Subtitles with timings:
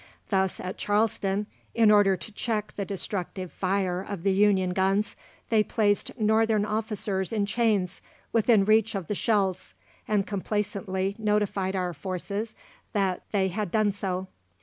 [0.29, 1.45] Thus at Charleston,
[1.75, 5.15] in order to check the destructive fire of the Union guns,
[5.51, 8.01] they placed Northern officers in chains
[8.33, 9.75] within reach of the shells,
[10.07, 12.55] and complacently notified our forces
[12.93, 14.25] that they had done so.